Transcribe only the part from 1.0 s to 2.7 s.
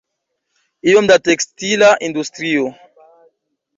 da tekstila industrio.